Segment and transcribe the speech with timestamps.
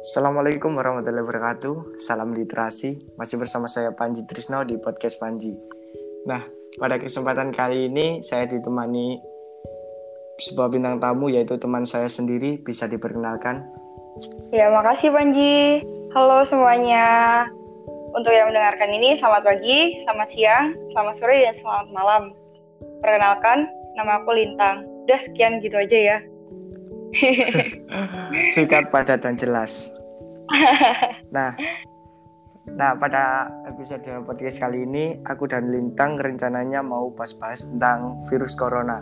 [0.00, 2.00] Assalamualaikum warahmatullahi wabarakatuh.
[2.00, 2.96] Salam literasi.
[3.20, 5.52] Masih bersama saya Panji Trisno di podcast Panji.
[6.24, 6.40] Nah,
[6.80, 9.20] pada kesempatan kali ini saya ditemani
[10.40, 12.56] sebuah bintang tamu yaitu teman saya sendiri.
[12.64, 13.60] Bisa diperkenalkan?
[14.48, 15.84] Ya, makasih Panji.
[16.16, 17.44] Halo semuanya.
[18.16, 22.22] Untuk yang mendengarkan ini, selamat pagi, selamat siang, selamat sore, dan selamat malam.
[23.04, 23.68] Perkenalkan,
[24.00, 24.80] nama aku Lintang.
[25.04, 26.18] Udah sekian gitu aja ya.
[28.54, 29.90] Singkat, padat, dan jelas.
[31.30, 31.54] Nah,
[32.74, 38.98] nah pada episode podcast kali ini, aku dan Lintang rencananya mau bahas-bahas tentang virus corona.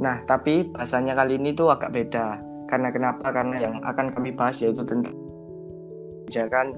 [0.00, 2.40] Nah, tapi bahasanya kali ini tuh agak beda.
[2.72, 3.28] Karena kenapa?
[3.28, 5.12] Karena yang akan kami bahas yaitu tentang
[6.24, 6.72] kebijakan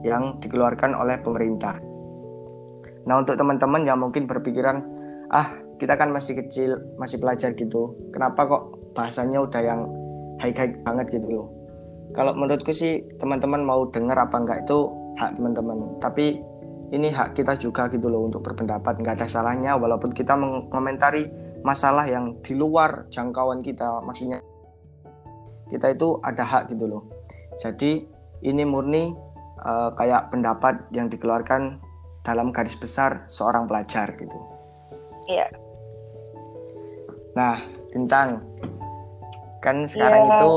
[0.00, 1.76] yang dikeluarkan oleh pemerintah.
[3.04, 4.80] Nah, untuk teman-teman yang mungkin berpikiran,
[5.28, 9.80] ah kita kan masih kecil, masih pelajar gitu, kenapa kok bahasanya udah yang
[10.40, 11.46] high-high banget gitu loh.
[12.10, 16.00] Kalau menurutku sih teman-teman mau dengar apa enggak itu hak teman-teman.
[16.02, 16.42] Tapi
[16.90, 21.30] ini hak kita juga gitu loh untuk berpendapat, nggak ada salahnya walaupun kita mengomentari
[21.62, 24.42] masalah yang di luar jangkauan kita, maksudnya
[25.70, 27.02] kita itu ada hak gitu loh.
[27.62, 28.02] Jadi
[28.42, 29.14] ini murni
[29.62, 31.78] uh, kayak pendapat yang dikeluarkan
[32.26, 34.38] dalam garis besar seorang pelajar gitu.
[35.30, 35.46] Iya.
[37.38, 38.46] Nah, Bintang,
[39.58, 40.34] kan sekarang yeah.
[40.40, 40.52] itu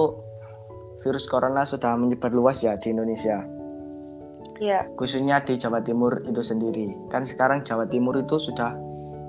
[1.03, 3.43] virus corona sudah menyebar luas ya di Indonesia.
[4.63, 4.87] Iya.
[4.95, 6.93] Khususnya di Jawa Timur itu sendiri.
[7.11, 8.71] Kan sekarang Jawa Timur itu sudah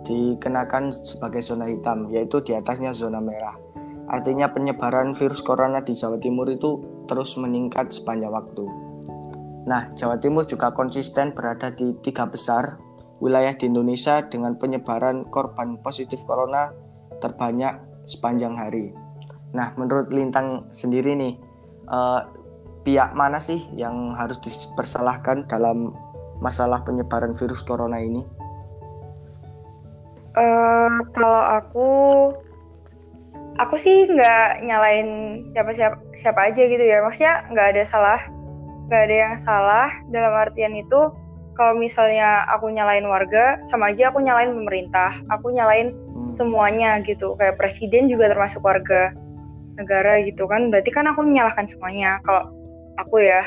[0.04, 3.56] dikenakan sebagai zona hitam, yaitu di atasnya zona merah.
[4.04, 6.76] Artinya penyebaran virus corona di Jawa Timur itu
[7.08, 8.64] terus meningkat sepanjang waktu.
[9.64, 12.76] Nah, Jawa Timur juga konsisten berada di tiga besar
[13.24, 16.68] wilayah di Indonesia dengan penyebaran korban positif corona
[17.24, 18.92] terbanyak sepanjang hari.
[19.54, 21.34] Nah, menurut Lintang sendiri nih,
[21.88, 22.20] eh,
[22.84, 25.96] pihak mana sih yang harus dipersalahkan dalam
[26.44, 28.20] masalah penyebaran virus corona ini?
[30.34, 31.88] Uh, kalau aku,
[33.56, 35.70] aku sih nggak nyalain siapa
[36.18, 37.00] siapa aja gitu ya.
[37.00, 38.20] Maksudnya nggak ada salah
[38.84, 41.08] nggak ada yang salah dalam artian itu
[41.56, 45.94] kalau misalnya aku nyalain warga sama aja aku nyalain pemerintah aku nyalain.
[46.34, 47.38] Semuanya gitu.
[47.38, 49.14] Kayak presiden juga termasuk warga
[49.78, 50.70] negara gitu kan.
[50.70, 52.18] Berarti kan aku menyalahkan semuanya.
[52.22, 52.50] Kalau
[52.98, 53.42] aku ya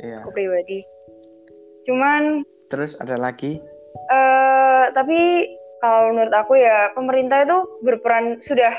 [0.00, 0.24] iya.
[0.24, 0.80] aku pribadi.
[1.88, 3.60] Cuman terus ada lagi?
[4.08, 8.74] uh, tapi kalau menurut aku ya pemerintah itu berperan sudah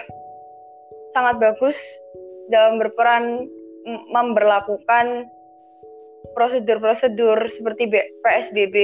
[1.16, 1.78] sangat bagus
[2.52, 3.48] dalam berperan
[4.14, 5.30] memberlakukan
[6.36, 7.90] prosedur-prosedur seperti
[8.22, 8.76] PSBB,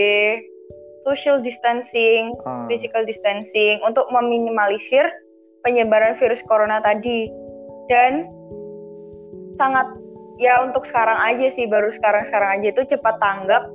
[1.06, 2.66] social distancing, uh.
[2.68, 5.06] physical distancing untuk meminimalisir
[5.62, 7.30] penyebaran virus corona tadi.
[7.86, 8.26] Dan
[9.62, 9.86] sangat
[10.42, 13.70] ya untuk sekarang aja sih baru sekarang-sekarang aja itu cepat tanggap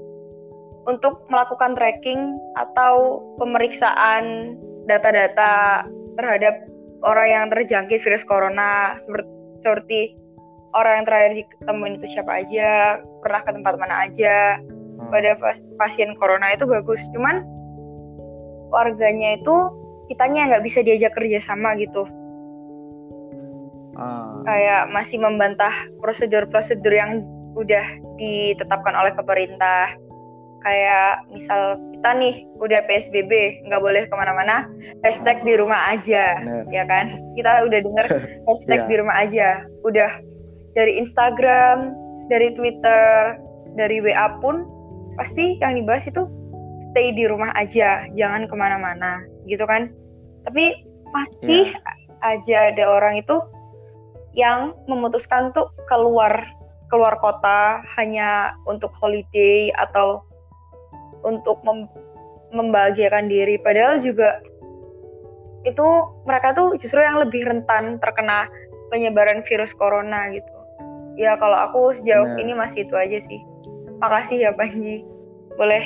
[0.90, 4.56] untuk melakukan tracking atau pemeriksaan
[4.90, 5.86] data-data
[6.18, 6.66] terhadap
[7.06, 9.30] orang yang terjangkit virus corona seperti
[9.60, 10.00] seperti
[10.72, 12.70] orang yang terakhir ditemuin itu siapa aja,
[13.20, 14.58] pernah ke tempat mana aja.
[15.00, 15.08] Hmm.
[15.08, 15.32] Pada
[15.80, 17.40] pasien corona itu bagus, cuman
[18.68, 19.54] warganya itu
[20.12, 22.04] kitanya nggak bisa diajak kerja sama gitu.
[23.96, 24.44] Uh.
[24.44, 27.24] Kayak masih membantah prosedur-prosedur yang
[27.54, 27.86] udah
[28.20, 29.94] ditetapkan oleh pemerintah.
[30.60, 34.68] Kayak misal kita nih udah PSBB nggak boleh ke mana-mana,
[35.00, 36.64] hashtag di rumah aja, Bener.
[36.68, 37.16] ya kan?
[37.32, 38.06] Kita udah denger
[38.48, 38.88] hashtag yeah.
[38.88, 39.48] di rumah aja,
[39.88, 40.10] udah
[40.76, 41.96] dari Instagram,
[42.28, 43.40] dari Twitter,
[43.76, 44.68] dari WA pun
[45.18, 46.26] pasti yang dibahas itu
[46.90, 49.90] stay di rumah aja, jangan ke mana-mana, gitu kan?
[50.46, 52.34] Tapi pasti yeah.
[52.34, 53.38] aja ada orang itu
[54.34, 56.32] yang memutuskan tuh keluar
[56.90, 60.22] keluar kota hanya untuk holiday atau
[61.22, 61.86] untuk mem
[62.50, 64.42] membahagiakan diri, padahal juga
[65.62, 65.86] itu
[66.26, 68.50] mereka tuh justru yang lebih rentan terkena
[68.90, 70.50] penyebaran virus corona gitu
[71.20, 72.40] ya kalau aku sejauh nah.
[72.40, 73.40] ini masih itu aja sih
[74.00, 75.04] makasih ya Panji
[75.54, 75.84] boleh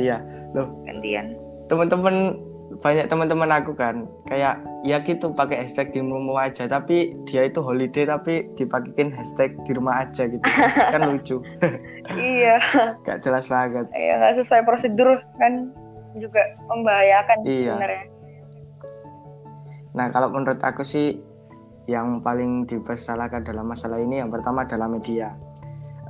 [0.00, 0.18] iya.
[0.56, 1.36] Loh gantian.
[1.70, 2.40] teman-teman
[2.78, 7.58] banyak teman-teman aku kan kayak ya gitu pakai hashtag di rumah aja tapi dia itu
[7.60, 10.42] holiday tapi dipakein hashtag di rumah aja gitu.
[10.94, 11.36] Kan lucu.
[12.10, 12.58] Iya.
[13.06, 13.86] Gak jelas banget.
[13.94, 15.70] Iya nggak sesuai prosedur kan
[16.18, 17.78] juga membahayakan iya.
[17.78, 18.04] sebenarnya.
[19.94, 21.22] Nah kalau menurut aku sih
[21.86, 25.38] yang paling dipersalahkan dalam masalah ini yang pertama adalah media.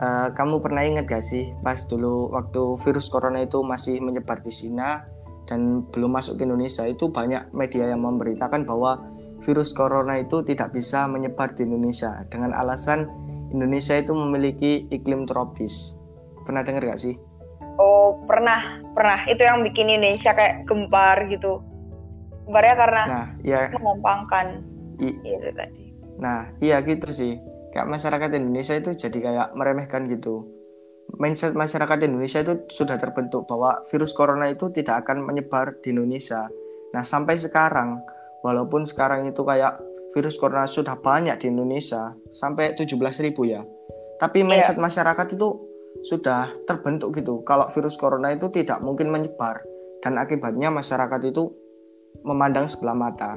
[0.01, 4.49] Uh, kamu pernah ingat gak sih pas dulu waktu virus corona itu masih menyebar di
[4.49, 5.05] Cina
[5.45, 8.97] dan belum masuk ke Indonesia itu banyak media yang memberitakan bahwa
[9.45, 13.13] virus corona itu tidak bisa menyebar di Indonesia dengan alasan
[13.53, 16.01] Indonesia itu memiliki iklim tropis.
[16.49, 17.21] Pernah dengar gak sih?
[17.77, 19.21] Oh, pernah, pernah.
[19.29, 21.61] Itu yang bikin Indonesia kayak gempar gitu.
[22.49, 24.47] Gemparnya karena Nah, ya mengampangkan
[25.03, 25.93] i- itu tadi.
[26.17, 27.37] Nah, iya gitu sih.
[27.71, 30.47] Kayak masyarakat Indonesia itu jadi kayak meremehkan gitu.
[31.19, 36.47] Mindset masyarakat Indonesia itu sudah terbentuk bahwa virus corona itu tidak akan menyebar di Indonesia.
[36.95, 37.99] Nah, sampai sekarang,
[38.47, 39.79] walaupun sekarang itu kayak
[40.15, 43.63] virus corona sudah banyak di Indonesia, sampai 17.000 ribu ya.
[44.19, 45.49] Tapi mindset masyarakat itu
[46.07, 47.43] sudah terbentuk gitu.
[47.43, 49.63] Kalau virus corona itu tidak mungkin menyebar.
[50.01, 51.53] Dan akibatnya masyarakat itu
[52.25, 53.37] memandang sebelah mata.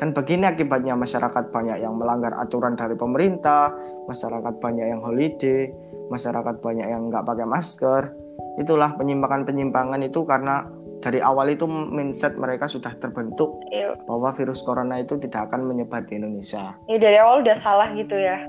[0.00, 3.68] Dan begini akibatnya masyarakat banyak yang melanggar aturan dari pemerintah,
[4.08, 5.68] masyarakat banyak yang holiday,
[6.08, 8.08] masyarakat banyak yang nggak pakai masker.
[8.56, 10.64] Itulah penyimpangan-penyimpangan itu karena
[11.04, 13.96] dari awal itu mindset mereka sudah terbentuk Iya.
[14.08, 16.76] bahwa virus corona itu tidak akan menyebar di Indonesia.
[16.88, 18.40] Ini dari awal udah salah gitu ya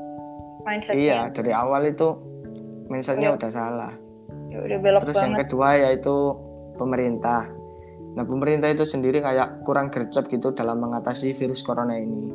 [0.64, 1.00] mindsetnya.
[1.00, 2.08] Iya, dari awal itu
[2.88, 3.38] mindsetnya Iya.
[3.40, 3.94] udah salah.
[4.52, 5.48] Ya, udah belok Terus yang banget.
[5.48, 6.16] kedua yaitu
[6.76, 7.44] pemerintah.
[8.12, 12.28] Nah, pemerintah itu sendiri kayak kurang gercep gitu dalam mengatasi virus corona ini.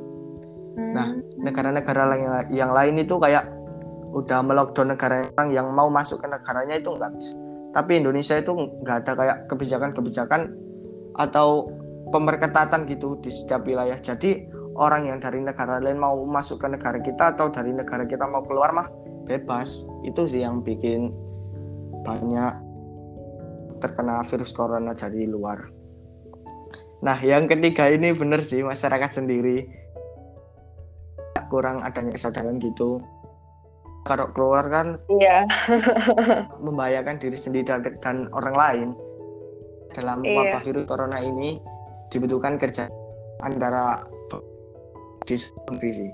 [0.76, 1.20] Nah, Hmm.
[1.40, 2.16] negara-negara
[2.52, 3.48] yang lain itu kayak
[4.16, 7.36] udah melockdown negara orang yang mau masuk ke negaranya itu enggak bisa.
[7.76, 10.48] Tapi Indonesia itu nggak ada kayak kebijakan-kebijakan
[11.20, 11.68] atau
[12.08, 14.00] pemerketatan gitu di setiap wilayah.
[14.00, 18.24] Jadi orang yang dari negara lain mau masuk ke negara kita atau dari negara kita
[18.24, 18.88] mau keluar mah
[19.28, 19.84] bebas.
[20.08, 21.12] Itu sih yang bikin
[22.04, 22.65] banyak
[23.78, 25.68] terkena virus corona dari luar.
[27.04, 29.68] Nah, yang ketiga ini bener sih masyarakat sendiri
[31.46, 32.98] kurang adanya kesadaran gitu.
[34.06, 35.46] Kalau keluar kan Iya.
[36.64, 37.66] membahayakan diri sendiri
[38.02, 38.88] dan, orang lain.
[39.94, 40.58] Dalam Iya.
[40.58, 41.58] wabah virus corona ini
[42.10, 42.86] dibutuhkan kerja
[43.42, 44.06] antara
[45.26, 46.10] di sih.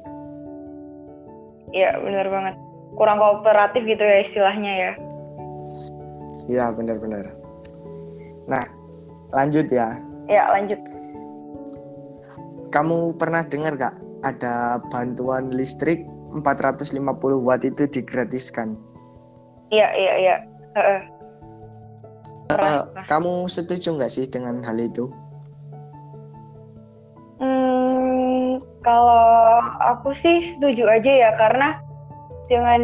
[1.72, 2.54] Iya, benar banget.
[2.96, 4.92] Kurang kooperatif gitu ya istilahnya ya.
[6.48, 7.41] Iya benar-benar.
[8.46, 8.64] Nah
[9.32, 9.96] lanjut ya.
[10.26, 10.78] Ya, lanjut.
[12.72, 16.96] Kamu pernah dengar gak ada bantuan listrik 450
[17.42, 18.78] watt itu digratiskan?
[19.68, 20.36] Iya, iya, iya.
[22.48, 23.04] Pernah, Eh, pernah.
[23.08, 25.08] kamu setuju nggak sih dengan hal itu?
[27.40, 31.80] Hmm, kalau aku sih setuju aja ya karena
[32.46, 32.80] dengan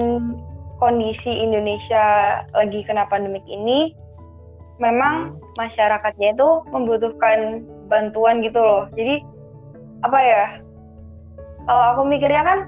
[0.79, 2.05] kondisi Indonesia
[2.53, 3.93] lagi kena pandemik ini
[4.79, 5.55] memang Hmm.
[5.59, 8.87] masyarakatnya itu membutuhkan bantuan gitu loh.
[8.95, 9.23] Jadi
[10.07, 10.45] apa ya?
[11.67, 12.59] Kalau aku mikirnya kan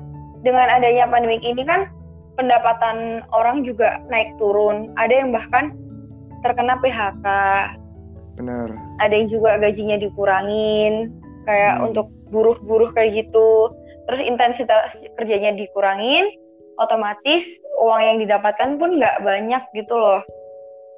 [0.44, 1.88] dengan adanya pandemik ini kan
[2.36, 4.92] pendapatan orang juga naik turun.
[4.98, 5.72] Ada yang bahkan
[6.40, 7.26] terkena PHK,
[8.40, 8.66] Bener.
[8.98, 11.12] ada yang juga gajinya dikurangin
[11.44, 11.92] kayak Hmm.
[11.92, 13.74] untuk buruh-buruh kayak gitu
[14.06, 16.30] terus intensitas kerjanya dikurangin
[16.78, 17.46] otomatis
[17.78, 20.22] uang yang didapatkan pun nggak banyak gitu loh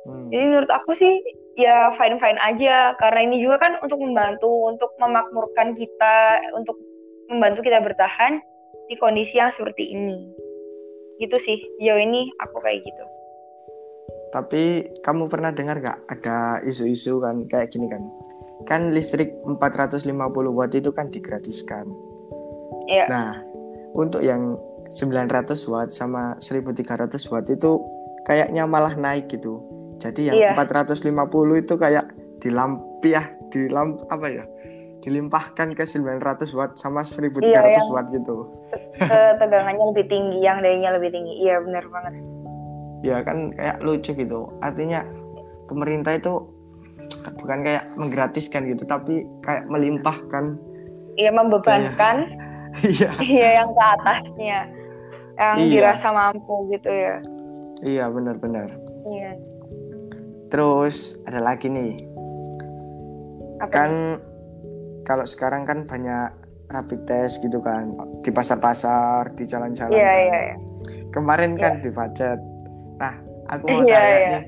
[0.03, 0.29] Hmm.
[0.35, 1.23] jadi menurut aku sih
[1.55, 6.75] ya fine fine aja karena ini juga kan untuk membantu untuk memakmurkan kita untuk
[7.31, 8.43] membantu kita bertahan
[8.91, 10.33] di kondisi yang seperti ini
[11.23, 13.05] gitu sih jauh ini aku kayak gitu
[14.33, 18.01] Tapi kamu pernah dengar gak ada isu-isu kan kayak gini kan?
[18.65, 20.09] Kan listrik 450
[20.57, 21.85] watt itu kan digratiskan.
[22.89, 23.13] Iya.
[23.13, 23.45] Nah,
[23.93, 24.57] untuk yang
[24.89, 27.77] 900 watt sama 1300 watt itu
[28.25, 29.61] kayaknya malah naik gitu.
[30.03, 30.51] Jadi yang Iya.
[30.53, 30.99] 450
[31.57, 34.45] itu kayak dilampi ya, dilamp apa ya?
[34.99, 36.19] Dilimpahkan ke 900
[36.53, 38.51] watt sama 1300 Iya, watt gitu.
[38.99, 42.15] ketegangannya lebih tinggi yang dayanya lebih tinggi iya benar banget
[43.03, 45.03] ya kan kayak lucu gitu artinya
[45.67, 46.33] pemerintah itu
[47.37, 50.57] bukan kayak menggratiskan gitu tapi kayak melimpahkan
[51.15, 52.17] iya membebankan
[52.87, 54.61] iya Iya yang ke atasnya
[55.35, 55.69] yang Iya.
[55.69, 57.17] dirasa mampu gitu ya.
[57.83, 58.73] iya benar-benar
[59.05, 59.31] Iya.
[60.53, 61.97] Terus ada lagi nih
[63.59, 63.91] Apa kan
[65.03, 66.29] kalau sekarang kan banyak
[66.69, 70.21] rapid test gitu kan di pasar-pasar di jalan-jalan Iya kan.
[70.21, 70.57] iya iya.
[71.11, 72.37] kemarin kan di budget
[72.97, 73.17] nah
[73.49, 74.29] aku mau Iya, tanya iya.
[74.29, 74.45] nih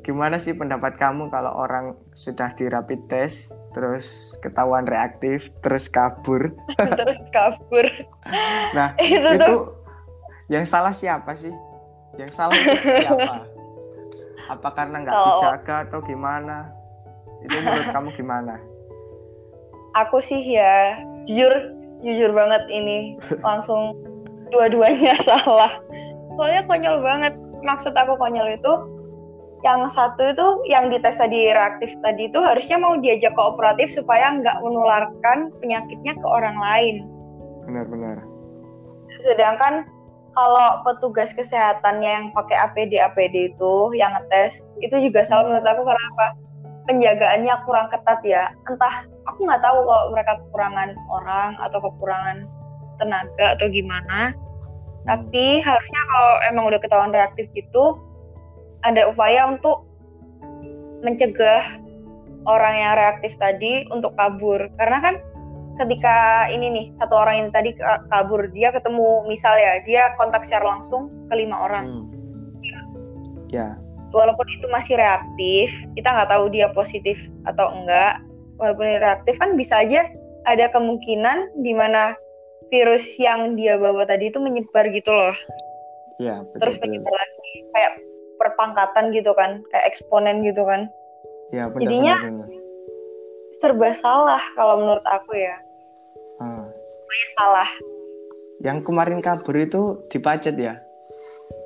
[0.00, 6.50] gimana sih pendapat kamu kalau orang sudah di rapid test terus ketahuan reaktif terus kabur
[6.98, 7.86] Terus kabur.
[8.72, 9.60] Nah, itu, itu tuh
[10.50, 11.52] yang salah siapa sih?
[12.18, 13.34] Yang salah siapa?
[14.50, 16.56] Apa karena nggak Kalau- dijaga atau gimana?
[17.40, 18.54] Itu menurut kamu gimana?
[19.90, 21.50] aku sih ya jujur
[21.98, 23.98] jujur banget ini langsung
[24.50, 25.82] dua-duanya salah.
[26.38, 27.34] Soalnya konyol banget.
[27.60, 28.72] Maksud aku konyol itu
[29.60, 34.62] yang satu itu yang dites tadi reaktif tadi itu harusnya mau diajak kooperatif supaya nggak
[34.62, 36.96] menularkan penyakitnya ke orang lain.
[37.66, 38.24] Benar-benar.
[39.20, 39.84] sedangkan
[40.34, 45.82] kalau petugas kesehatannya yang pakai APD APD itu yang ngetes itu juga salah menurut aku
[45.86, 46.28] karena apa?
[46.88, 48.44] Penjagaannya kurang ketat ya.
[48.66, 52.36] Entah aku nggak tahu kalau mereka kekurangan orang atau kekurangan
[53.00, 54.34] tenaga atau gimana.
[55.00, 55.16] Hmm.
[55.16, 57.96] tapi harusnya kalau emang udah ketahuan reaktif gitu
[58.84, 59.88] ada upaya untuk
[61.00, 61.64] mencegah
[62.48, 64.68] orang yang reaktif tadi untuk kabur.
[64.80, 65.14] Karena kan
[65.78, 67.70] ketika ini nih satu orang ini tadi
[68.10, 72.06] kabur dia ketemu misal ya dia kontak secara langsung ke lima orang hmm.
[73.52, 73.78] ya
[74.10, 78.18] walaupun itu masih reaktif kita nggak tahu dia positif atau enggak
[78.58, 80.04] walaupun reaktif kan bisa aja
[80.48, 82.16] ada kemungkinan di mana
[82.70, 85.36] virus yang dia bawa tadi itu menyebar gitu loh
[86.20, 86.60] Iya, betul.
[86.60, 87.92] Terus menyebar lagi kayak
[88.36, 90.92] perpangkatan gitu kan, kayak eksponen gitu kan.
[91.50, 91.80] Iya, benar.
[91.80, 92.48] Jadinya benar,
[93.60, 95.56] serba salah kalau menurut aku ya.
[96.40, 96.64] Hmm.
[96.72, 97.70] Semuanya salah.
[98.60, 100.80] Yang kemarin kabur itu dipacet ya?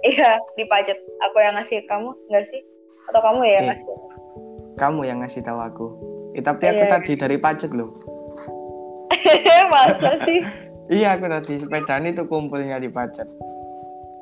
[0.03, 0.99] Iya, dipacet.
[1.31, 2.61] Aku yang ngasih kamu, enggak sih?
[3.11, 3.87] Atau kamu ya yang eh, ngasih?
[4.75, 5.87] Kamu yang ngasih tahu aku.
[6.35, 6.91] Eh, tapi aku iya.
[6.91, 7.95] tadi dari pacet loh.
[9.73, 10.43] Masa sih?
[10.99, 13.27] iya, aku tadi sepeda ini tuh kumpulnya di pacet.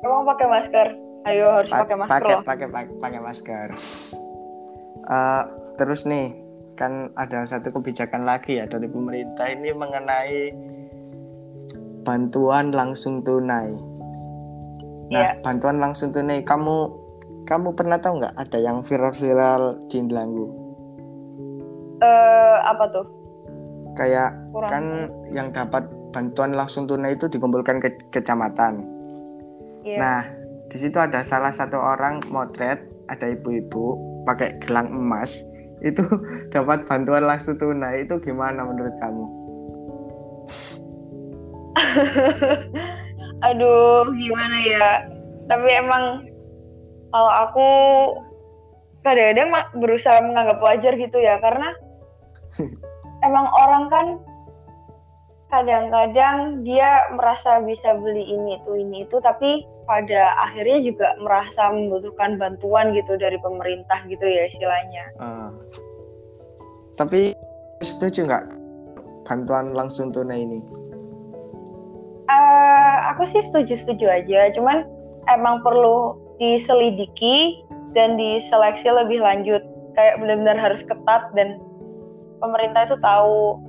[0.05, 0.87] Emang pakai masker?
[1.23, 2.21] Ayo harus pa pakai masker.
[2.43, 3.67] Pakai, pakai, pakai masker.
[5.07, 5.43] Uh,
[5.81, 6.42] terus nih,
[6.73, 10.37] kan ada satu kebijakan lagi ya dari pemerintah ini mengenai
[12.03, 13.71] bantuan langsung tunai.
[15.13, 15.33] Nah, yeah.
[15.45, 16.89] bantuan langsung tunai kamu
[17.45, 20.47] kamu pernah tahu nggak ada yang viral-viral di Indelanggu?
[22.01, 23.05] Eh uh, apa tuh?
[23.93, 24.85] Kayak Kurang kan
[25.29, 28.81] yang dapat bantuan langsung tunai itu dikumpulkan ke kecamatan.
[29.85, 29.99] Yeah.
[29.99, 30.21] Nah,
[30.71, 35.43] di situ ada salah satu orang motret, ada ibu-ibu pakai gelang emas
[35.83, 36.03] itu
[36.49, 39.25] dapat bantuan langsung tunai itu gimana menurut kamu?
[43.51, 44.87] Aduh, gimana ya?
[45.51, 46.23] Tapi emang
[47.11, 47.69] kalau aku
[49.03, 51.75] kadang-kadang berusaha menganggap wajar gitu ya, karena
[53.27, 54.05] emang orang kan
[55.53, 62.41] kadang-kadang dia merasa bisa beli ini itu ini itu tapi pada akhirnya juga merasa membutuhkan
[62.41, 65.05] bantuan gitu dari pemerintah gitu ya istilahnya.
[65.21, 65.53] Uh,
[66.97, 67.37] tapi
[67.85, 68.45] setuju nggak
[69.29, 70.59] bantuan langsung tunai ini?
[72.31, 74.87] Uh, aku sih setuju-setuju aja, cuman
[75.29, 77.61] emang perlu diselidiki
[77.93, 79.61] dan diseleksi lebih lanjut.
[79.93, 81.61] Kayak benar-benar harus ketat dan
[82.41, 83.61] pemerintah itu tahu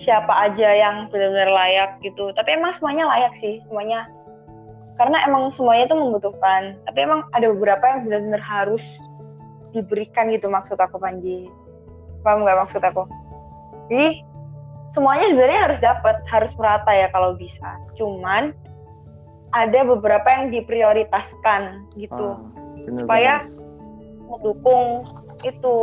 [0.00, 2.32] siapa aja yang benar-benar layak gitu.
[2.32, 4.08] Tapi emang semuanya layak sih semuanya.
[4.96, 6.80] Karena emang semuanya itu membutuhkan.
[6.88, 8.82] Tapi emang ada beberapa yang benar-benar harus
[9.76, 11.46] diberikan gitu maksud aku Panji.
[12.24, 13.04] Paham nggak maksud aku?
[13.88, 14.24] Jadi
[14.96, 17.76] semuanya sebenarnya harus dapat harus merata ya kalau bisa.
[17.96, 18.56] Cuman
[19.52, 22.40] ada beberapa yang diprioritaskan gitu.
[22.40, 22.50] Oh,
[22.88, 23.32] bener, supaya
[24.26, 25.04] mendukung
[25.44, 25.76] itu.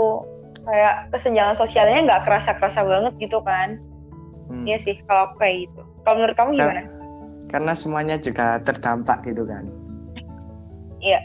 [0.67, 3.79] Kayak kesenjangan sosialnya nggak kerasa-kerasa banget gitu kan
[4.47, 4.63] Hmm.
[4.63, 5.81] Iya sih kalau kayak gitu.
[6.03, 6.83] Kalau menurut kamu gimana?
[7.47, 9.67] Karena semuanya juga terdampak gitu kan.
[11.03, 11.19] Iya.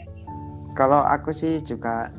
[0.75, 2.11] Kalau aku sih juga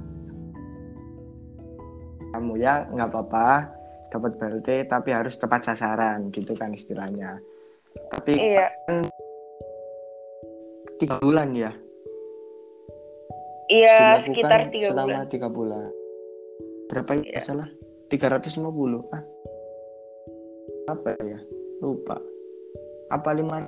[2.34, 3.70] kamu ya nggak apa-apa
[4.10, 7.38] dapat BLT tapi harus tepat sasaran gitu kan istilahnya.
[8.10, 8.70] Tapi iya.
[8.88, 9.06] kan
[10.98, 11.72] tiga bulan ya.
[13.68, 15.08] Iya sekitar tiga bulan.
[15.08, 15.88] Selama tiga bulan.
[16.88, 17.40] Berapa ya?
[17.40, 17.68] Salah.
[18.12, 18.60] 350
[19.10, 19.33] ah
[20.94, 21.38] apa ya?
[21.82, 22.16] Lupa.
[23.10, 23.66] Apa lima?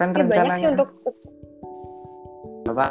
[0.00, 0.90] Kan Ini rencananya untuk
[2.70, 2.86] apa?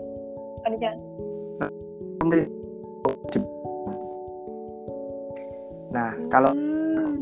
[5.93, 7.15] Nah kalau hmm.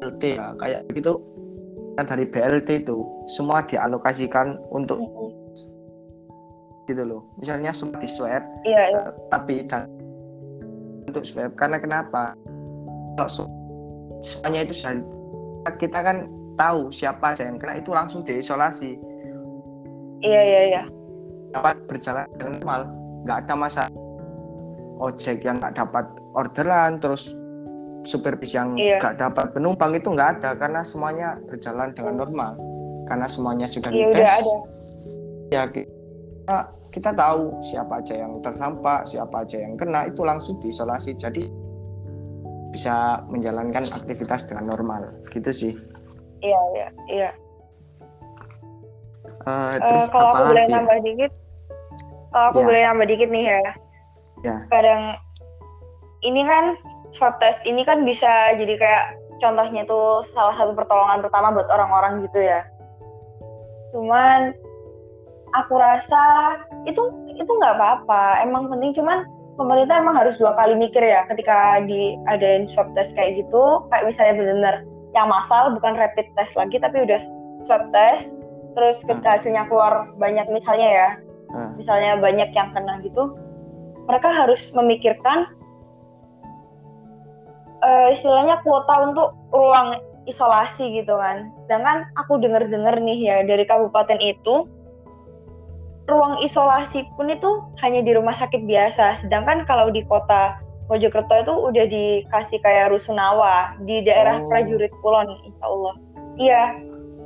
[0.00, 1.20] BLT ya kayak gitu.
[1.96, 5.32] Kan dari BLT itu semua dialokasikan untuk hmm.
[6.88, 7.24] gitu loh.
[7.40, 9.12] Misalnya semua di swab iya, iya.
[9.32, 9.88] tapi dan
[11.16, 11.52] untuk swab.
[11.56, 12.36] Karena kenapa?
[13.16, 13.30] Kalau
[14.20, 14.76] semuanya itu
[15.80, 16.28] kita kan
[16.60, 19.00] tahu siapa aja yang kena itu langsung diisolasi.
[20.20, 20.82] Iya iya iya.
[21.56, 22.80] Dapat berjalan normal.
[23.24, 23.84] Nggak ada masa
[25.00, 26.04] ojek yang nggak dapat
[26.36, 27.32] orderan terus
[28.06, 29.02] supir bis yang iya.
[29.02, 32.52] nggak dapat penumpang itu nggak ada karena semuanya berjalan dengan normal.
[33.06, 34.28] Karena semuanya sudah iya, dites.
[34.28, 34.56] ada.
[35.46, 36.58] ya kita
[36.96, 41.12] kita tahu siapa aja yang terdampak, siapa aja yang kena itu langsung diisolasi.
[41.20, 41.44] Jadi
[42.72, 45.72] bisa menjalankan aktivitas dengan normal, gitu sih.
[46.40, 47.30] Iya, iya, iya.
[49.44, 51.32] Uh, terus uh, kalau aku boleh nambah dikit,
[52.32, 52.66] kalau aku ya.
[52.66, 53.58] boleh nambah dikit nih ya.
[54.40, 54.56] Ya.
[54.72, 55.02] Kadang
[56.24, 56.80] ini kan
[57.12, 59.04] swab test ini kan bisa jadi kayak
[59.40, 60.00] contohnya itu
[60.32, 62.64] salah satu pertolongan pertama buat orang-orang gitu ya
[63.92, 64.52] cuman
[65.56, 67.00] aku rasa itu
[67.32, 68.44] itu nggak apa-apa.
[68.44, 69.24] Emang penting cuman
[69.56, 73.84] pemerintah emang harus dua kali mikir ya ketika diadain swab test kayak gitu.
[73.88, 74.76] Kayak misalnya benar-benar
[75.16, 77.20] yang masal bukan rapid test lagi tapi udah
[77.64, 78.36] swab test
[78.76, 79.36] terus ketika hmm.
[79.40, 81.10] hasilnya keluar banyak misalnya ya.
[81.46, 81.78] Hmm.
[81.78, 83.38] misalnya banyak yang kena gitu.
[84.10, 85.46] Mereka harus memikirkan
[87.86, 91.54] uh, istilahnya kuota untuk ruang isolasi gitu kan.
[91.64, 94.66] Sedangkan aku dengar-dengar nih ya dari kabupaten itu
[96.06, 99.22] ruang isolasi pun itu hanya di rumah sakit biasa.
[99.22, 104.46] Sedangkan kalau di kota Mojokerto itu udah dikasih kayak rusunawa di daerah oh.
[104.46, 105.94] prajurit Kulon, insya Allah.
[106.38, 106.62] Iya,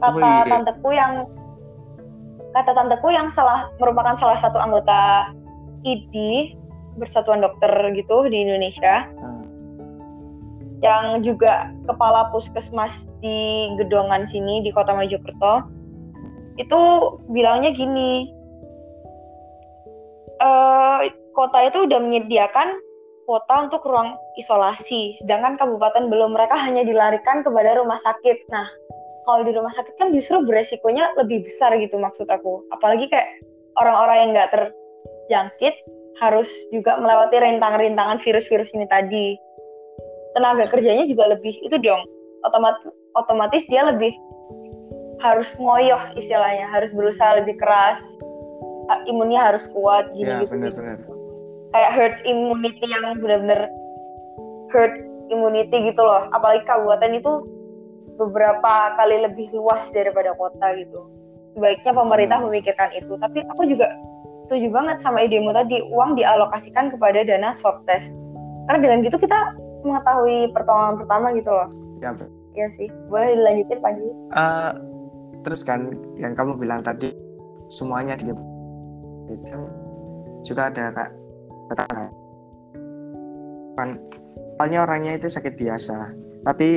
[0.01, 0.49] kata oh, iya.
[0.49, 1.13] tanteku yang
[2.57, 5.29] kata tanteku yang salah merupakan salah satu anggota
[5.85, 6.57] ID
[6.97, 9.05] Persatuan Dokter gitu di Indonesia.
[9.21, 9.45] Hmm.
[10.81, 15.69] Yang juga kepala puskesmas di Gedongan sini di Kota Mojokerto.
[16.57, 16.81] Itu
[17.29, 18.40] bilangnya gini,
[20.41, 21.07] uh,
[21.37, 22.81] kota itu udah menyediakan
[23.29, 26.35] kuota untuk ruang isolasi, sedangkan kabupaten belum.
[26.35, 28.51] Mereka hanya dilarikan kepada rumah sakit.
[28.51, 28.67] Nah,
[29.23, 32.67] kalau di rumah sakit kan justru beresikonya lebih besar gitu maksud aku.
[32.75, 33.31] Apalagi kayak
[33.79, 35.75] orang-orang yang nggak terjangkit
[36.19, 39.39] harus juga melewati rintangan-rintangan virus-virus ini tadi.
[40.35, 42.03] Tenaga kerjanya juga lebih itu dong.
[42.43, 44.11] Otomatis otomatis dia lebih
[45.23, 48.01] harus ngoyoh istilahnya, harus berusaha lebih keras
[49.07, 50.81] imunnya harus kuat gini ya, gitu, bener, gitu.
[50.83, 50.99] Bener.
[51.71, 53.71] kayak herd immunity yang benar-benar
[54.75, 54.95] herd
[55.31, 56.27] immunity gitu loh.
[56.35, 57.33] Apalagi kabupaten itu
[58.19, 61.01] beberapa kali lebih luas daripada kota gitu.
[61.57, 62.47] Sebaiknya pemerintah hmm.
[62.51, 63.15] memikirkan itu.
[63.17, 63.87] Tapi aku juga
[64.47, 65.83] setuju banget sama idemu tadi.
[65.91, 68.13] Uang dialokasikan kepada dana swab test.
[68.69, 69.57] Karena dengan gitu kita
[69.87, 71.69] mengetahui pertolongan pertama gitu loh.
[72.03, 72.13] Ya
[72.51, 72.89] Iya sih.
[73.07, 74.11] Boleh dilanjutin Panji?
[74.35, 74.75] Uh,
[75.47, 77.15] terus kan yang kamu bilang tadi
[77.71, 78.27] semuanya di
[79.31, 79.59] itu
[80.45, 81.11] juga ada kak
[81.71, 82.07] tetangga.
[83.79, 83.89] Kan
[84.59, 85.97] soalnya orangnya itu sakit biasa.
[86.45, 86.69] Tapi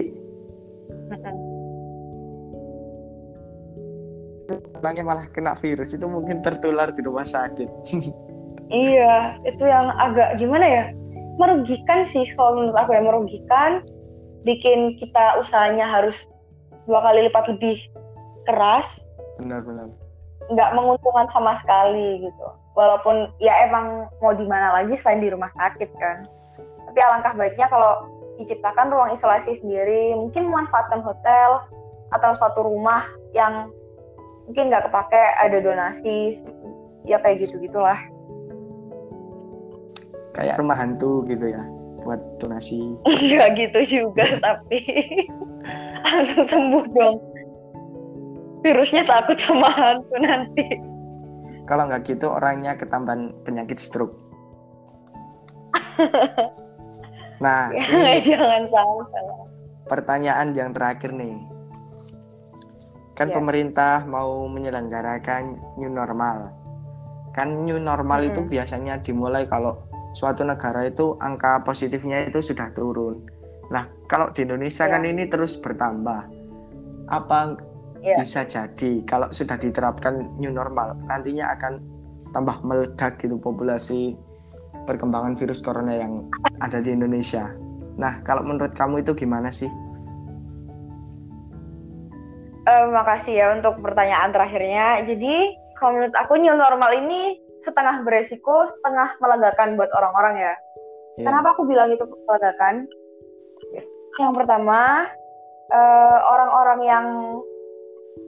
[4.79, 7.69] orangnya malah kena virus itu mungkin tertular di rumah sakit.
[8.73, 10.83] Iya itu yang agak gimana ya?
[11.37, 13.85] Merugikan sih kalau menurut aku ya merugikan.
[14.41, 16.17] Bikin kita usahanya harus
[16.89, 17.77] dua kali lipat lebih
[18.49, 18.97] keras.
[19.37, 19.93] Benar-benar
[20.51, 22.47] nggak menguntungkan sama sekali gitu.
[22.73, 26.27] Walaupun ya emang mau di mana lagi selain di rumah sakit kan.
[26.89, 28.09] Tapi alangkah baiknya kalau
[28.41, 31.61] diciptakan ruang isolasi sendiri mungkin memanfaatkan hotel
[32.13, 33.69] atau suatu rumah yang
[34.49, 36.41] mungkin nggak kepake ada donasi
[37.05, 37.97] ya kayak gitu gitulah
[40.33, 41.61] kayak rumah hantu gitu ya
[42.03, 42.99] buat donasi.
[43.07, 44.81] Iya gitu juga tapi
[46.03, 47.15] langsung sembuh dong
[48.63, 50.79] virusnya takut sama hantu nanti.
[51.67, 54.15] Kalau nggak gitu orangnya ketambahan penyakit stroke.
[57.43, 59.07] Nah ya, ini jangan salah.
[59.91, 61.35] pertanyaan yang terakhir nih.
[63.19, 63.35] Kan ya.
[63.35, 66.55] pemerintah mau menyelenggarakan new normal.
[67.35, 68.29] Kan new normal -hmm.
[68.31, 69.75] itu biasanya dimulai kalau
[70.15, 73.27] suatu negara itu angka positifnya itu sudah turun.
[73.69, 74.95] Nah kalau di Indonesia ya.
[74.95, 76.31] kan ini terus bertambah.
[77.11, 77.59] Apa
[78.03, 78.19] yeah.
[78.19, 81.79] bisa jadi kalau sudah diterapkan new normal nantinya akan
[82.35, 84.19] tambah meledak gitu populasi
[84.83, 86.27] perkembangan virus corona yang
[86.59, 87.47] ada di Indonesia.
[87.95, 89.69] Nah, kalau menurut kamu itu gimana sih?
[92.63, 95.03] Uh, makasih ya untuk pertanyaan terakhirnya.
[95.07, 100.53] Jadi, kalau menurut aku new normal ini setengah beresiko, setengah melegakan buat orang-orang ya.
[101.15, 101.29] Yeah.
[101.29, 102.89] Kenapa aku bilang itu melegakan?
[104.13, 105.09] Yang pertama,
[105.73, 107.05] uh, orang-orang yang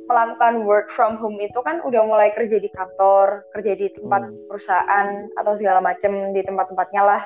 [0.06, 4.50] melakukan work from home itu kan udah mulai kerja di kantor, kerja di tempat hmm.
[4.50, 7.24] perusahaan atau segala macam di tempat-tempatnya lah.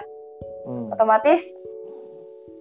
[0.68, 0.94] Hmm.
[0.96, 1.44] Otomatis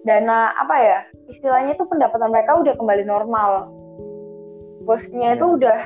[0.07, 3.71] dana apa ya istilahnya itu pendapatan mereka udah kembali normal.
[4.83, 5.37] Bosnya yeah.
[5.37, 5.79] itu udah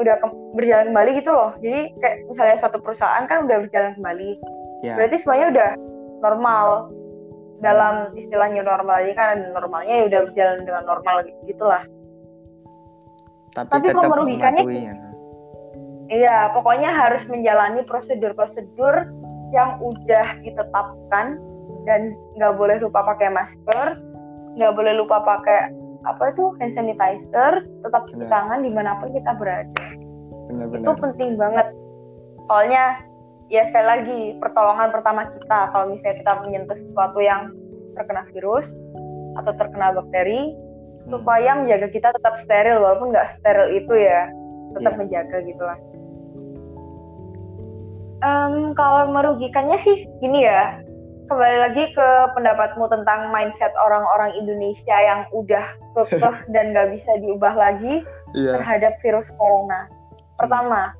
[0.00, 0.14] udah
[0.56, 1.52] berjalan kembali gitu loh.
[1.64, 4.30] Jadi kayak misalnya suatu perusahaan kan udah berjalan kembali.
[4.84, 4.96] Yeah.
[5.00, 5.70] Berarti semuanya udah
[6.20, 6.66] normal
[7.64, 11.16] dalam istilahnya normal ini kan normalnya ya udah berjalan dengan normal
[11.48, 11.84] gitulah
[13.54, 14.64] tapi, tapi tetap merugikannya
[16.12, 19.08] iya pokoknya harus menjalani prosedur-prosedur
[19.54, 21.38] yang udah ditetapkan
[21.86, 24.02] dan nggak boleh lupa pakai masker
[24.58, 25.70] nggak boleh lupa pakai
[26.04, 29.84] apa itu hand sanitizer tetap cuci tangan di mana pun kita berada
[30.52, 30.84] benar, benar.
[30.84, 31.66] itu penting banget
[32.44, 33.00] soalnya
[33.48, 37.52] ya sekali lagi pertolongan pertama kita kalau misalnya kita menyentuh sesuatu yang
[37.94, 38.74] terkena virus
[39.38, 40.54] atau terkena bakteri.
[41.08, 44.28] Supaya menjaga kita tetap steril walaupun nggak steril itu ya
[44.74, 45.00] tetap yeah.
[45.00, 45.78] menjaga gitulah
[48.24, 50.80] um, kalau merugikannya sih gini ya
[51.28, 55.64] kembali lagi ke pendapatmu tentang mindset orang-orang Indonesia yang udah
[55.96, 58.04] kekeh dan nggak bisa diubah lagi
[58.36, 58.60] yeah.
[58.60, 59.88] terhadap virus corona.
[60.36, 60.92] Pertama,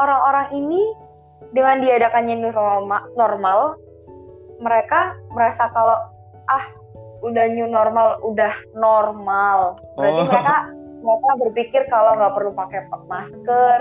[0.00, 0.82] orang-orang ini
[1.54, 3.58] dengan diadakannya normal, normal,
[4.58, 5.98] mereka merasa kalau
[6.50, 6.64] ah
[7.22, 9.78] udah new normal, udah normal.
[9.94, 10.26] Berarti oh.
[10.28, 10.56] mereka
[11.02, 12.80] mereka berpikir kalau nggak perlu pakai
[13.10, 13.78] masker,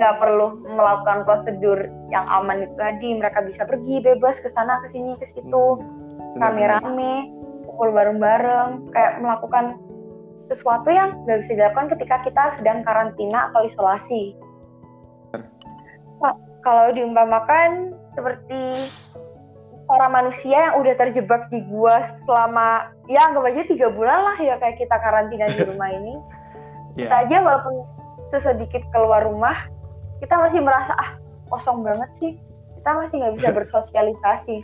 [0.00, 4.96] nggak perlu melakukan prosedur yang aman itu tadi mereka bisa pergi bebas ke sana ke
[4.96, 6.40] sini ke situ hmm.
[6.40, 7.28] rame-rame
[7.68, 9.76] kumpul bareng-bareng kayak melakukan
[10.48, 14.34] sesuatu yang nggak bisa dilakukan ketika kita sedang karantina atau isolasi
[16.64, 18.72] kalau diumpamakan seperti
[19.90, 24.54] para manusia yang udah terjebak di gua selama ya anggap aja tiga bulan lah ya
[24.62, 26.14] kayak kita karantina di rumah ini.
[26.98, 27.06] Yeah.
[27.06, 27.74] kita aja walaupun
[28.34, 29.54] sesedikit keluar rumah
[30.18, 32.32] kita masih merasa ah kosong banget sih.
[32.82, 34.56] Kita masih nggak bisa bersosialisasi.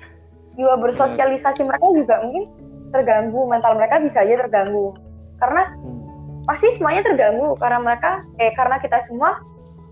[0.59, 2.51] Jiwa bersosialisasi mereka juga mungkin
[2.91, 4.91] terganggu mental mereka bisa aja terganggu.
[5.39, 6.51] Karena hmm.
[6.51, 9.39] pasti semuanya terganggu karena mereka eh karena kita semua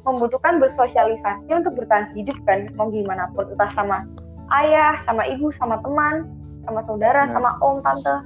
[0.03, 4.03] membutuhkan bersosialisasi untuk bertahan hidup kan mau gimana pun entah sama
[4.53, 6.29] ayah sama ibu sama teman
[6.65, 7.33] sama saudara nah.
[7.37, 8.17] sama om tante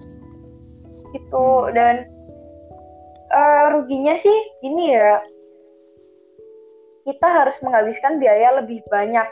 [1.15, 1.73] gitu hmm.
[1.75, 1.95] dan
[3.33, 5.23] uh, ruginya sih gini ya
[7.09, 9.25] kita harus menghabiskan biaya lebih banyak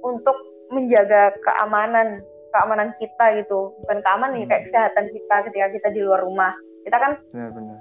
[0.00, 0.34] untuk
[0.72, 4.68] menjaga keamanan keamanan kita gitu bukan keamanan ya kayak hmm.
[4.68, 7.78] kesehatan kita ketika kita di luar rumah kita kan benar,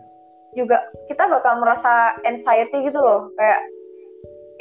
[0.53, 0.77] juga
[1.07, 3.59] kita bakal merasa anxiety gitu loh kayak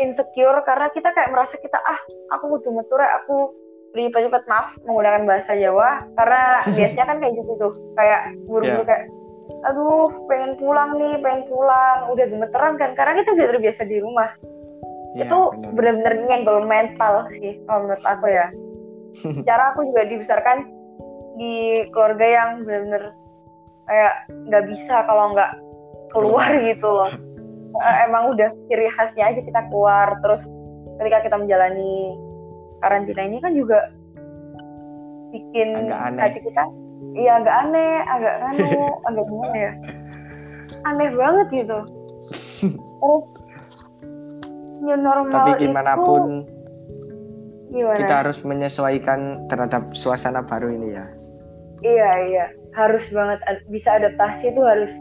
[0.01, 2.01] insecure karena kita kayak merasa kita ah
[2.33, 3.53] aku butuh metur aku
[3.91, 6.43] beri cepat maaf menggunakan bahasa Jawa karena
[6.79, 8.87] biasanya kan kayak gitu tuh kayak buru-buru yeah.
[8.87, 9.05] kayak
[9.67, 11.99] aduh pengen pulang nih pengen pulang.
[12.15, 14.31] Udah gemeteran kan karena kita udah terbiasa di rumah.
[15.19, 15.39] Ya, itu
[15.75, 18.47] benar-benar nyenggol mental sih kalau menurut aku ya.
[19.49, 20.59] Cara aku juga dibesarkan
[21.35, 23.05] di keluarga yang benar-benar
[23.91, 24.15] kayak
[24.47, 25.53] nggak bisa kalau nggak
[26.15, 27.11] keluar gitu loh.
[28.07, 30.47] Emang udah ciri khasnya aja kita keluar terus
[31.03, 32.15] ketika kita menjalani
[32.81, 33.93] karantina ini kan juga
[35.31, 35.69] bikin
[36.19, 36.65] hati kita
[37.15, 39.73] iya agak aneh agak nganu agak gimana ya?
[40.87, 41.79] Aneh banget gitu.
[43.01, 43.25] Terus
[44.81, 46.25] new normal tapi gimana itu, pun
[47.69, 47.97] gimana?
[48.01, 51.07] kita harus menyesuaikan terhadap suasana baru ini ya.
[51.81, 52.47] Iya iya.
[52.77, 54.93] Harus banget bisa adaptasi itu harus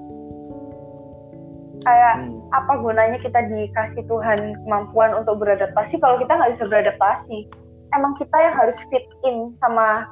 [1.83, 2.43] kayak hmm.
[2.51, 7.47] apa gunanya kita dikasih Tuhan kemampuan untuk beradaptasi kalau kita nggak bisa beradaptasi
[7.95, 10.09] emang kita yang harus fit in sama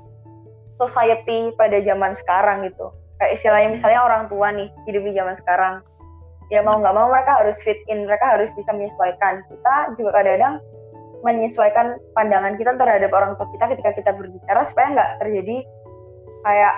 [0.78, 2.94] society pada zaman sekarang gitu.
[3.18, 5.76] Kayak istilahnya misalnya orang tua nih hidup di zaman sekarang.
[6.48, 9.44] Ya mau nggak mau mereka harus fit in mereka harus bisa menyesuaikan.
[9.50, 10.56] Kita juga kadang-kadang
[11.26, 15.58] menyesuaikan pandangan kita terhadap orang tua kita ketika kita berbicara supaya nggak terjadi
[16.46, 16.76] kayak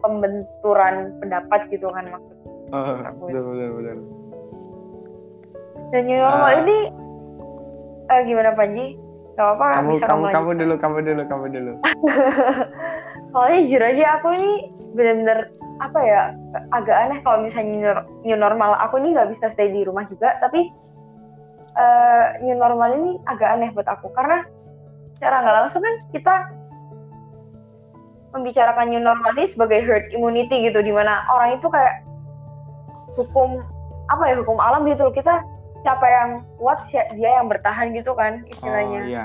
[0.00, 2.50] pembenturan pendapat gitu kan maksudnya.
[3.18, 3.98] Betul, betul, betul.
[5.94, 6.78] dan new normal uh, ini
[8.10, 8.98] uh, gimana Panji?
[9.36, 11.72] Gak apa kamu bisa kamu kamu dulu kamu dulu kamu dulu.
[13.36, 14.52] Soalnya jujur aja aku ini
[14.96, 15.38] benar-benar
[15.76, 16.20] apa ya
[16.72, 18.80] agak aneh kalau misalnya new normal.
[18.88, 20.72] Aku ini nggak bisa stay di rumah juga tapi
[21.76, 24.08] uh, new normal ini agak aneh buat aku.
[24.16, 24.40] Karena
[25.20, 26.34] cara nggak langsung kan kita
[28.32, 32.04] membicarakan new normal ini sebagai herd immunity gitu di mana orang itu kayak
[33.16, 33.60] hukum
[34.12, 35.40] apa ya hukum alam gitu kita
[35.86, 39.24] siapa yang kuat dia yang bertahan gitu kan istilahnya oh, iya.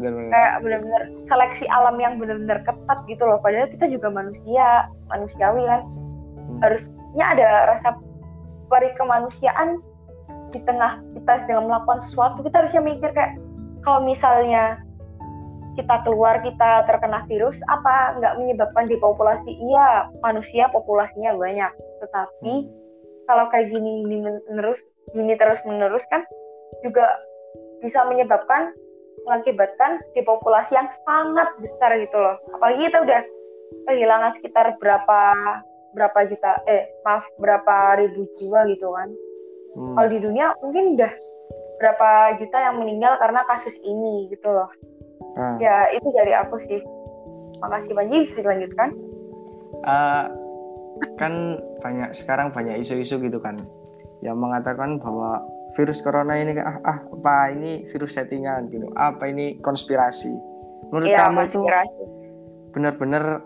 [0.00, 0.32] Benar-benar.
[0.32, 5.84] kayak benar-benar seleksi alam yang benar-benar ketat gitu loh padahal kita juga manusia manusiawi kan
[5.84, 6.58] hmm.
[6.64, 7.88] harusnya ada rasa
[8.72, 9.84] peri kemanusiaan
[10.56, 13.36] di tengah kita sedang melakukan sesuatu kita harusnya mikir kayak
[13.84, 14.80] kalau misalnya
[15.76, 22.64] kita keluar kita terkena virus apa nggak menyebabkan di populasi iya manusia populasinya banyak tetapi
[22.64, 22.72] hmm.
[23.28, 24.80] kalau kayak gini gini terus
[25.14, 26.22] gini terus menerus kan
[26.84, 27.06] juga
[27.82, 28.72] bisa menyebabkan
[29.26, 32.36] mengakibatkan depopulasi yang sangat besar gitu loh.
[32.56, 33.20] Apalagi kita udah
[33.90, 35.20] kehilangan sekitar berapa
[35.90, 39.08] berapa juta eh maaf berapa ribu jiwa gitu kan.
[39.76, 39.94] Hmm.
[39.98, 41.12] Kalau di dunia mungkin udah
[41.80, 44.70] berapa juta yang meninggal karena kasus ini gitu loh.
[45.36, 45.58] Hmm.
[45.60, 46.80] Ya itu dari aku sih.
[47.60, 48.88] Makasih Panji bisa dilanjutkan.
[49.80, 50.24] Uh,
[51.16, 53.56] kan banyak sekarang banyak isu-isu gitu kan
[54.20, 55.40] yang mengatakan bahwa
[55.78, 60.32] virus corona ini ah, ah apa ini virus settingan gitu apa ini konspirasi
[60.90, 61.62] menurut ya, kamu itu
[62.74, 63.42] benar-benar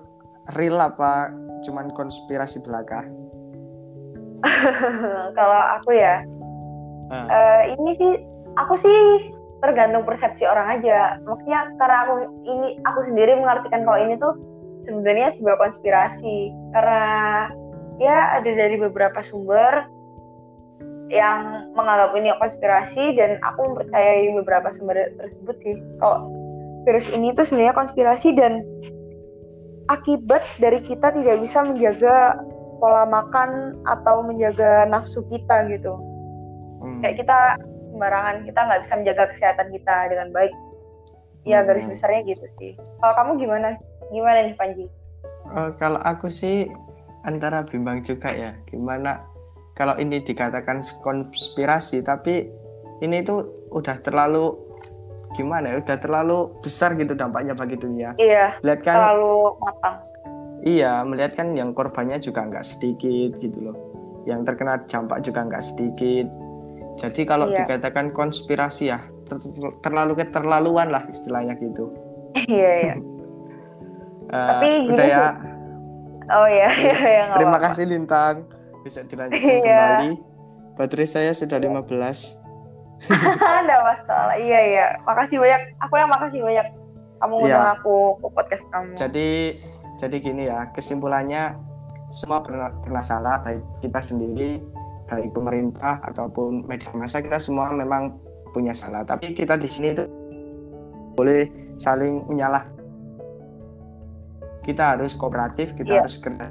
[0.53, 1.33] real apa
[1.65, 3.09] cuman konspirasi belaka?
[5.39, 6.21] Kalau aku ya,
[7.09, 8.13] eh, ini sih
[8.61, 8.97] aku sih
[9.65, 11.17] tergantung persepsi orang aja.
[11.25, 14.37] Maksudnya karena aku ini aku sendiri mengartikan kalau ini tuh
[14.85, 17.05] sebenarnya sebuah konspirasi karena
[17.97, 19.89] ya ada dari beberapa sumber
[21.15, 25.79] yang menganggap ini konspirasi dan aku mempercayai beberapa sumber tersebut sih.
[26.03, 26.27] Kalau
[26.83, 28.67] virus ini tuh sebenarnya konspirasi dan
[29.87, 32.43] akibat dari kita tidak bisa menjaga
[32.83, 35.93] pola makan atau menjaga nafsu kita gitu
[36.81, 37.01] hmm.
[37.05, 37.39] kayak kita
[37.93, 40.53] sembarangan kita nggak bisa menjaga kesehatan kita dengan baik
[41.45, 41.69] ya Hmm.
[41.69, 43.69] garis besarnya gitu sih kalau kamu gimana
[44.09, 44.89] gimana nih Panji
[45.45, 46.73] Eh, kalau aku sih
[47.23, 48.57] antara bimbang juga ya.
[48.69, 49.21] Gimana
[49.75, 52.47] kalau ini dikatakan konspirasi, tapi
[53.01, 54.55] ini tuh udah terlalu
[55.33, 55.83] gimana ya?
[55.83, 58.15] Udah terlalu besar gitu dampaknya bagi dunia.
[58.17, 59.97] iya Lihat kan, terlalu matang
[60.63, 63.77] iya, melihat kan yang korbannya juga nggak sedikit gitu loh.
[64.25, 66.27] Yang terkena dampak juga nggak sedikit.
[66.95, 67.67] Jadi kalau Iya.
[67.67, 69.43] dikatakan konspirasi ya ter-
[69.83, 71.91] terlalu keterlaluan lah istilahnya gitu.
[72.47, 72.97] iya iya
[74.25, 75.19] Eh, Tapi udah ya.
[75.21, 75.31] sih,
[76.33, 77.67] oh iya iya iya nggak Terima apa-apa.
[77.71, 78.37] kasih Lintang.
[78.85, 79.63] Bisa dilanjutkan Iya.
[79.65, 80.13] kembali.
[80.75, 82.39] Baterai saya sudah 15.
[83.43, 86.67] ada masalah iya iya makasih banyak aku yang makasih banyak
[87.19, 87.43] kamu Iya.
[87.43, 89.29] ngundang aku ke podcast kamu Jadi
[89.95, 91.43] jadi gini ya, kesimpulannya
[92.09, 94.63] semua pernah, pernah salah baik kita sendiri,
[95.07, 98.15] baik pemerintah ataupun media massa kita semua memang
[98.51, 99.03] punya salah.
[99.03, 100.07] Tapi kita di sini tuh
[101.13, 102.67] boleh saling menyalah.
[104.61, 106.01] Kita harus kooperatif, kita Iya.
[106.01, 106.51] harus kerja.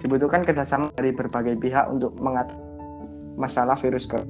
[0.00, 2.58] Dibutuhkan kerjasama dari berbagai pihak untuk mengatasi
[3.36, 4.28] masalah virus corona.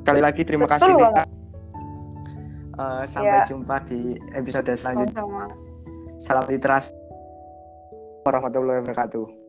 [0.00, 1.12] Sekali lagi terima Betul kasih banget.
[1.12, 1.24] Lita.
[2.80, 3.44] Eh, sampai Iya.
[3.48, 4.00] jumpa di
[4.32, 5.20] episode selanjutnya.
[6.20, 6.92] Salam literasi
[8.24, 9.39] warahmatullahi wabarakatuh.